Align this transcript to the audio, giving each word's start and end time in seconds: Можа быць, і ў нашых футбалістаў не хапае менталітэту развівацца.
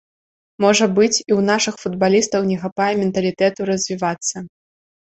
Можа 0.63 0.87
быць, 0.99 1.17
і 1.17 1.19
ў 1.19 1.41
нашых 1.51 1.75
футбалістаў 1.83 2.49
не 2.51 2.57
хапае 2.65 2.91
менталітэту 3.05 3.71
развівацца. 3.75 4.49